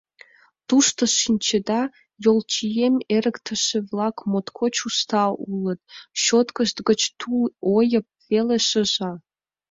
[0.67, 1.81] Тушто, шинчеда,
[2.23, 5.79] йолчием эрыктыше-влак моткоч уста улыт,
[6.23, 7.43] щёткышт гыч тул
[7.75, 9.11] ойып веле шыжа...